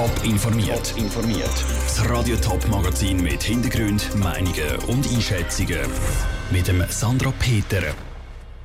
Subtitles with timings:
[0.00, 0.94] Top informiert.
[0.96, 1.64] informiert.
[1.84, 5.78] Das Radio Top Magazin mit Hintergrund, Meinungen und Einschätzungen
[6.50, 7.82] mit dem Sandra Peter.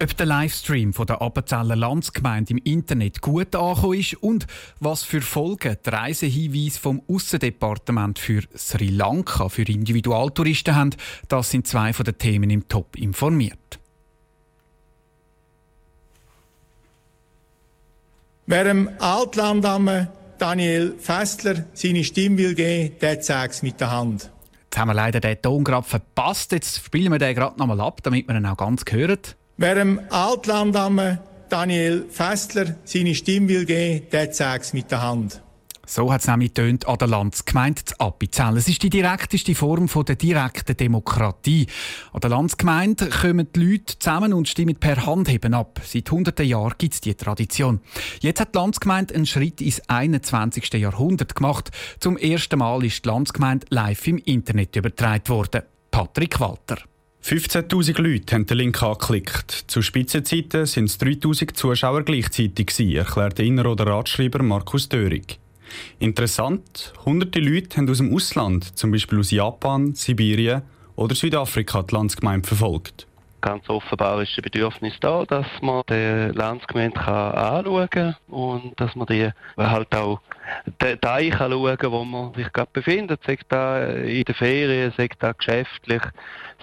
[0.01, 4.47] Ob der Livestream von der Appenzeller Landsgemeinde im Internet gut angekommen ist und
[4.79, 10.91] was für Folgen die Reisehinweise vom Aussendepartement für Sri Lanka für Individualtouristen haben,
[11.27, 13.77] das sind zwei von den Themen im Top informiert.
[18.45, 20.07] Wer dem Altlandamme
[20.45, 24.29] Daniel Fessler seine Stimme will geben, der zeigt es mit der Hand.
[24.65, 26.51] Jetzt haben wir leider den Ton gerade verpasst.
[26.51, 29.17] Jetzt spielen wir den gerade nochmal ab, damit wir ihn auch ganz hören.
[29.57, 31.17] Wer dem Altlandamme
[31.49, 35.41] Daniel Fessler seine Stimme will geben, der zeigt es mit der Hand.
[35.87, 38.57] So hat es nämlich tönt an der Landsgemeinde zu Appenzell.
[38.57, 41.67] Es ist die direkteste Form von der direkten Demokratie.
[42.11, 45.81] An der Landsgemeinde kommen die Leute zusammen und stimmen per Handheben ab.
[45.85, 47.81] Seit hunderten Jahren gibt es diese Tradition.
[48.19, 50.73] Jetzt hat die Landsgemeinde einen Schritt ins 21.
[50.73, 51.71] Jahrhundert gemacht.
[51.99, 55.63] Zum ersten Mal ist die Landsgemeinde live im Internet übertragen worden.
[55.91, 56.77] Patrick Walter.
[57.23, 59.65] 15.000 Leute haben den Link angeklickt.
[59.67, 65.39] Zu Spitzenzeiten sind es 3.000 Zuschauer gleichzeitig, erklärt der Inneroder Ratschreiber Markus Dörig.
[65.99, 70.61] Interessant, hunderte Leute haben aus dem Ausland, zum Beispiel aus Japan, Sibirien
[70.95, 73.07] oder Südafrika, die Landsgemeinde verfolgt.
[73.41, 79.05] Ganz offenbar ist ein Bedürfnis da, dass man die Landsgemeinde anschauen kann und dass man
[79.05, 80.19] die halt auch
[80.81, 83.21] den Teil schauen kann, wo man sich gerade befindet.
[83.23, 86.01] Sei da in der Ferien, sei da geschäftlich,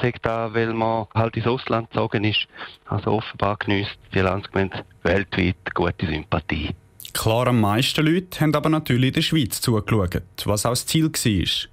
[0.01, 2.49] sei da, weil man halt ins Ausland gezogen ist.
[2.87, 6.75] Also offenbar genießt die Landsgemeinde weltweit gute Sympathie.
[7.13, 11.13] Klar, am meisten Leute haben aber natürlich in der Schweiz zugeschaut, was auch das Ziel
[11.13, 11.69] war.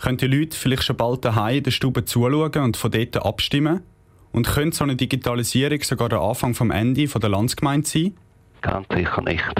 [0.00, 3.82] Können die Leute vielleicht schon bald daheim in der Stube zuschauen und von dort abstimmen?
[4.32, 8.14] Und könnte so eine Digitalisierung sogar der Anfang vom Ende der Landsgemeinde sein?
[8.60, 9.54] Ganz sicher nicht.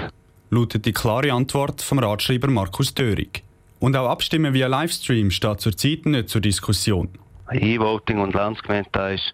[0.49, 3.43] Lautet die klare Antwort vom Ratschreiber Markus Dörig.
[3.79, 7.09] Und auch Abstimmen via Livestream steht zurzeit nicht zur Diskussion.
[7.51, 9.33] E-Voting und Landsgemeinde, das ist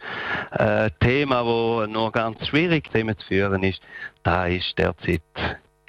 [0.52, 3.82] ein Thema, das nur ganz schwierig zu führen ist.
[4.24, 5.22] Da ist derzeit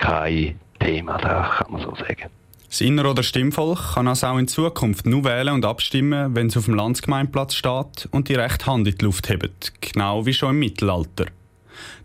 [0.05, 2.31] kein Thema, da kann man so sagen.
[2.69, 6.57] Das Inner- oder Stimmvolk kann also auch in Zukunft nur wählen und abstimmen, wenn es
[6.57, 10.51] auf dem Landsgemeindeplatz steht und die rechte Hand in die Luft hebt, genau wie schon
[10.51, 11.27] im Mittelalter.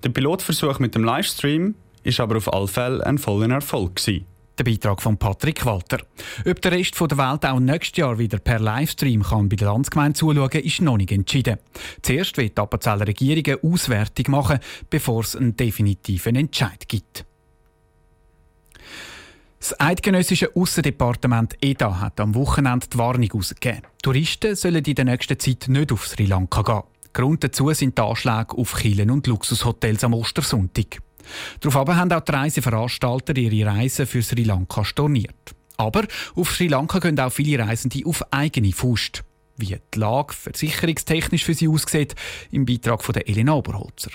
[0.03, 4.25] Der Pilotversuch mit dem Livestream ist aber auf alle Fälle ein voller Erfolg gewesen.
[4.57, 5.99] Der Beitrag von Patrick Walter.
[6.45, 10.17] Ob der Rest der Welt auch nächstes Jahr wieder per Livestream kann bei der Landsgemeinde
[10.19, 11.57] zuschauen, ist noch nicht entschieden.
[12.01, 17.25] Zuerst wird die Appenzeller Regierung eine Auswertung machen, bevor es einen definitiven Entscheid gibt.
[19.59, 23.81] Das eidgenössische Aussendepartement EDA hat am Wochenende die Warnung herausgegeben.
[24.01, 26.83] Touristen sollen in der nächsten Zeit nicht auf Sri Lanka gehen.
[27.11, 30.99] Grund dazu sind die Anschläge auf Kielen und Luxushotels am Ostersonntag.
[31.59, 35.53] Daraufhin haben auch die Reiseveranstalter ihre Reisen für Sri Lanka storniert.
[35.75, 36.05] Aber
[36.35, 39.23] auf Sri Lanka gehen auch viele Reisende auf eigene Faust.
[39.57, 42.15] Wie die Lage versicherungstechnisch für sie aussieht,
[42.51, 44.11] im Beitrag von Elena Oberholzer.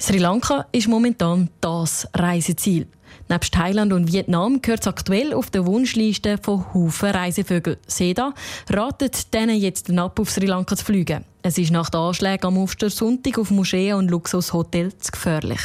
[0.00, 2.86] Sri Lanka ist momentan das Reiseziel.
[3.28, 7.78] Neben Thailand und Vietnam gehört es aktuell auf der Wunschliste von Haufen Reisevögel.
[7.88, 8.32] SEDA
[8.70, 11.24] ratet denen jetzt ab, auf Sri Lanka zu fliegen.
[11.42, 15.60] Es ist nach den Anschlägen am Ostersonntag auf Moscheen und Luxushotels gefährlich.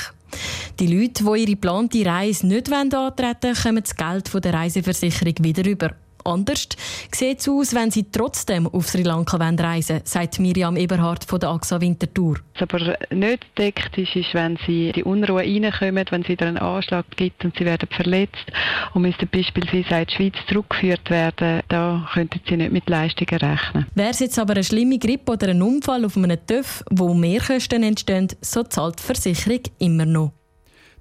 [0.79, 5.35] Die Leute, die ihre geplante Reise nicht antreten wollen, kommen das Geld von der Reiseversicherung
[5.41, 5.91] wieder über.
[6.23, 6.69] Anders
[7.11, 11.39] sieht es aus, wenn sie trotzdem auf Sri Lanka reisen wollen, sagt Miriam Eberhardt von
[11.39, 12.37] der AXA Winterthur.
[12.53, 16.47] Was aber nicht deckt ist, ist, wenn sie in die Unruhe reinkommen, wenn es wieder
[16.47, 18.45] einen Anschlag gibt und sie werden verletzt
[18.93, 23.85] und müssen beispielsweise in die Schweiz zurückgeführt werden, da könnten sie nicht mit Leistungen rechnen.
[23.95, 27.83] Wäre es jetzt aber eine schlimme Grippe oder ein Unfall auf einem TÜV, wo Mehrkosten
[27.83, 30.31] entstehen, so zahlt die Versicherung immer noch.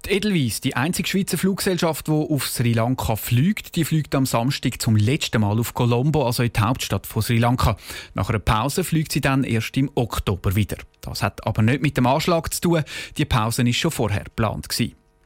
[0.07, 4.95] Edelweiss, die einzige Schweizer Fluggesellschaft, die auf Sri Lanka fliegt, die fliegt am Samstag zum
[4.95, 7.77] letzten Mal auf Colombo, also in die Hauptstadt von Sri Lanka.
[8.13, 10.77] Nach einer Pause fliegt sie dann erst im Oktober wieder.
[11.01, 12.83] Das hat aber nicht mit dem Anschlag zu tun.
[13.17, 14.67] Die Pause war schon vorher geplant.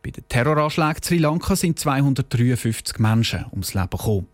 [0.03, 4.27] Bei den Terroranschlägen Sri Lanka sind 253 Menschen ums Leben gekommen.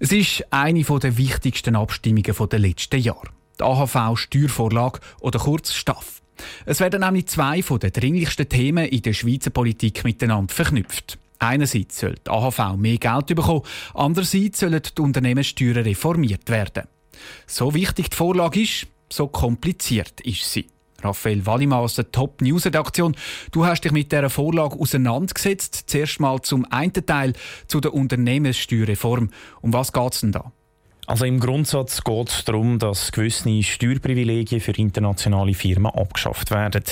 [0.00, 3.28] Es ist eine der wichtigsten Abstimmungen der letzten Jahre.
[3.58, 6.23] Die AHV-Steuervorlage oder kurz STAF.
[6.66, 11.18] Es werden nämlich zwei von den dringlichsten Themen in der Schweizer Politik miteinander verknüpft.
[11.38, 13.62] Einerseits soll die AHV mehr Geld bekommen,
[13.92, 16.84] andererseits sollen die Unternehmenssteuern reformiert werden.
[17.46, 20.66] So wichtig die Vorlage ist, so kompliziert ist sie.
[21.04, 23.14] Raphael Wallimann aus der Top News Redaktion.
[23.52, 25.84] Du hast dich mit dieser Vorlage auseinandergesetzt.
[25.86, 27.34] Zuerst mal zum einen Teil
[27.68, 29.30] zu der Unternehmenssteuerreform.
[29.60, 30.50] Um was geht es denn da?
[31.06, 36.82] Also im Grundsatz geht es darum, dass gewisse Steuerprivilegien für internationale Firmen abgeschafft werden.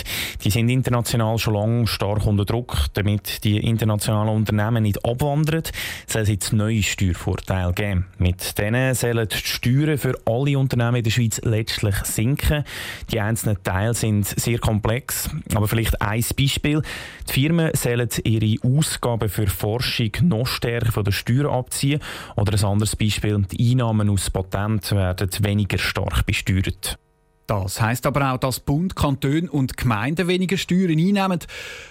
[0.45, 5.63] Die sind international schon lange stark unter Druck, damit die internationalen Unternehmen nicht abwandern,
[6.07, 8.07] soll es jetzt neue Steuervorteile geben.
[8.19, 12.65] Mit denen sollen die Steuern für alle Unternehmen in der Schweiz letztlich sinken.
[13.11, 16.83] Die einzelnen Teile sind sehr komplex, aber vielleicht ein Beispiel.
[17.31, 22.01] Die Firmen sollen ihre Ausgaben für Forschung noch stärker von der Steuern abziehen
[22.37, 26.99] oder ein anderes Beispiel, die Einnahmen Einnahmen aus Patent werden weniger stark besteuert.
[27.47, 31.41] Das heißt aber auch, dass Bund, Kantone und Gemeinden weniger Steuern einnehmen.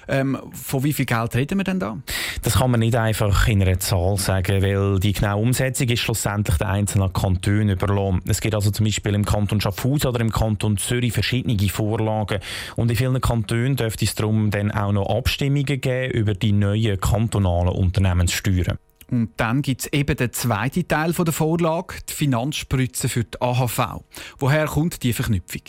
[0.07, 1.97] Ähm, von wie viel Geld reden wir denn da?
[2.41, 6.57] Das kann man nicht einfach in einer Zahl sagen, weil die genaue Umsetzung ist schlussendlich
[6.57, 8.21] den einzelnen Kantonen überlassen.
[8.27, 12.39] Es gibt also zum Beispiel im Kanton Schaffhausen oder im Kanton Zürich verschiedene Vorlagen.
[12.75, 16.99] Und in vielen Kantonen dürfte es darum dann auch noch Abstimmungen geben über die neuen
[16.99, 18.77] kantonalen Unternehmenssteuern.
[19.11, 24.03] Und dann gibt es eben den zweiten Teil der Vorlage, die Finanzspritze für die AHV.
[24.39, 25.61] Woher kommt die Verknüpfung?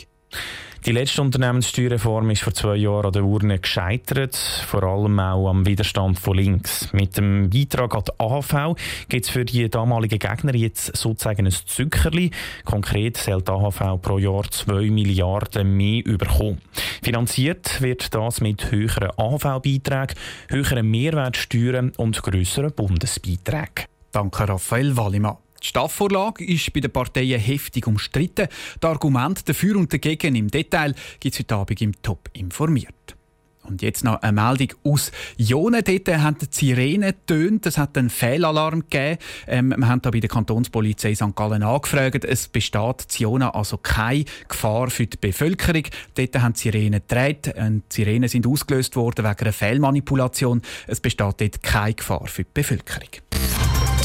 [0.85, 5.65] Die letzte Unternehmenssteuerreform ist vor zwei Jahren an der Urne gescheitert, vor allem auch am
[5.65, 6.91] Widerstand von links.
[6.91, 8.75] Mit dem Beitrag an die AHV
[9.07, 12.31] gibt es für die damaligen Gegner jetzt sozusagen ein Zückerli.
[12.65, 16.59] Konkret soll die AHV pro Jahr 2 Milliarden mehr überkommen.
[17.01, 20.17] Finanziert wird das mit höheren AHV-Beiträgen,
[20.49, 23.85] höheren Mehrwertsteuern und grösseren Bundesbeiträgen.
[24.11, 25.37] Danke, Raphael Wallimann.
[25.63, 28.47] Die Staffvorlage ist bei den Parteien heftig umstritten.
[28.81, 33.15] Die Argumente dafür und dagegen im Detail gibt es heute Abend im Top informiert.
[33.63, 35.81] Und jetzt noch eine Meldung aus Jonen.
[35.85, 37.65] Dort haben die Sirenen getönt.
[37.65, 39.17] Es hat einen Fehlalarm gegeben.
[39.47, 41.33] Ähm, wir haben da bei der Kantonspolizei St.
[41.33, 42.25] Gallen angefragt.
[42.25, 45.83] Es besteht in Jona also keine Gefahr für die Bevölkerung.
[46.15, 47.53] Dort haben die Sirenen gedreht.
[47.55, 50.61] Die Sirenen sind ausgelöst worden wegen einer Fehlmanipulation.
[50.87, 53.09] Es besteht dort keine Gefahr für die Bevölkerung.